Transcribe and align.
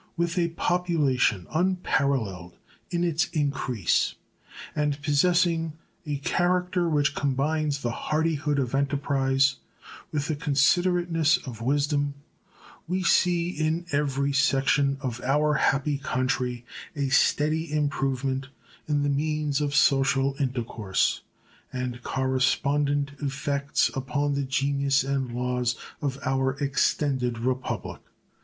With 0.17 0.35
a 0.39 0.47
population 0.47 1.45
unparalleled 1.53 2.57
in 2.89 3.03
its 3.03 3.27
increase, 3.33 4.15
and 4.75 4.99
possessing 5.03 5.73
a 6.07 6.17
character 6.17 6.89
which 6.89 7.13
combines 7.13 7.83
the 7.83 7.91
hardihood 7.91 8.57
of 8.57 8.73
enterprise 8.73 9.57
with 10.11 10.27
the 10.27 10.35
considerateness 10.35 11.37
of 11.45 11.61
wisdom, 11.61 12.15
we 12.87 13.03
see 13.03 13.49
in 13.51 13.85
every 13.91 14.33
section 14.33 14.97
of 15.01 15.21
our 15.21 15.53
happy 15.53 15.99
country 15.99 16.65
a 16.95 17.09
steady 17.09 17.71
improvement 17.71 18.47
in 18.87 19.03
the 19.03 19.07
means 19.07 19.61
of 19.61 19.75
social 19.75 20.35
intercourse, 20.39 21.21
and 21.71 22.01
correspondent 22.01 23.11
effects 23.19 23.91
upon 23.93 24.33
the 24.33 24.45
genius 24.45 25.03
and 25.03 25.31
laws 25.35 25.75
of 26.01 26.17
our 26.25 26.53
extended 26.55 27.37
Republic. 27.37 28.01